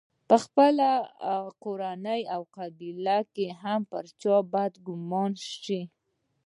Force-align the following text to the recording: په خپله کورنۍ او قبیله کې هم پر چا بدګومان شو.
په 0.27 0.35
خپله 0.43 0.89
کورنۍ 1.63 2.21
او 2.33 2.41
قبیله 2.57 3.17
کې 3.33 3.47
هم 3.61 3.81
پر 3.91 4.05
چا 4.21 4.35
بدګومان 4.53 5.31
شو. 5.61 5.81